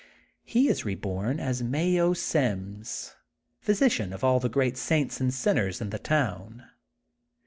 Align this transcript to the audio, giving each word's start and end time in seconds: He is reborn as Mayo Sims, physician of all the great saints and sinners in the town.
He 0.43 0.67
is 0.67 0.83
reborn 0.83 1.39
as 1.39 1.61
Mayo 1.61 2.13
Sims, 2.13 3.13
physician 3.59 4.11
of 4.11 4.23
all 4.23 4.39
the 4.39 4.49
great 4.49 4.75
saints 4.75 5.21
and 5.21 5.31
sinners 5.31 5.79
in 5.79 5.91
the 5.91 5.99
town. 5.99 6.63